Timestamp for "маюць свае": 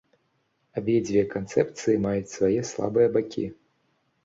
2.07-2.61